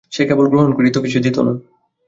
সে 0.11 0.23
কেবল 0.25 0.45
গ্রহণ 0.49 0.71
করিত, 0.73 0.95
কিছু 0.97 1.19
দিত 1.19 1.37
না। 1.39 1.53